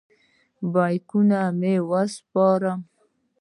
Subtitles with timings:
[0.73, 2.79] بیکونه مې وسپارم.